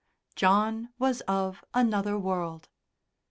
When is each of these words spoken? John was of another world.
John 0.35 0.89
was 0.97 1.21
of 1.27 1.63
another 1.75 2.17
world. 2.17 2.69